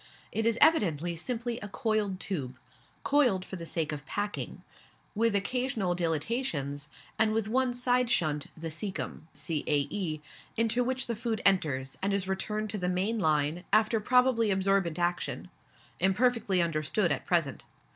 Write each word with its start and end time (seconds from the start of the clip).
It 0.31 0.47
is 0.47 0.57
evidently 0.61 1.15
simply 1.15 1.59
a 1.59 1.67
coiled 1.67 2.19
tube 2.19 2.57
coiled 3.03 3.45
for 3.45 3.55
the 3.55 3.67
sake 3.67 3.91
of 3.91 4.03
packing 4.07 4.63
with 5.13 5.35
occasional 5.35 5.93
dilatations, 5.93 6.89
and 7.19 7.33
with 7.33 7.47
one 7.47 7.71
side 7.71 8.09
shunt, 8.09 8.47
the 8.59 8.69
caecum 8.71 9.27
(cae.), 9.35 10.19
into 10.57 10.83
which 10.83 11.05
the 11.05 11.15
food 11.15 11.39
enters, 11.45 11.99
and 12.01 12.13
is 12.15 12.27
returned 12.27 12.71
to 12.71 12.79
the 12.79 12.89
main 12.89 13.19
line, 13.19 13.63
after 13.71 13.99
probably 13.99 14.49
absorbent 14.49 14.97
action, 14.97 15.51
imperfectly 15.99 16.63
understood 16.63 17.11
at 17.11 17.27
present. 17.27 17.65